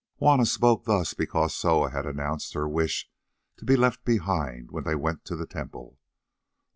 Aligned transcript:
Juanna 0.17 0.47
spoke 0.47 0.85
thus 0.85 1.13
because 1.13 1.53
Soa 1.53 1.91
had 1.91 2.07
announced 2.07 2.53
her 2.55 2.67
wish 2.67 3.07
to 3.57 3.65
be 3.65 3.75
left 3.75 4.03
behind 4.03 4.71
when 4.71 4.83
they 4.83 4.95
went 4.95 5.23
to 5.25 5.35
the 5.35 5.45
temple. 5.45 5.99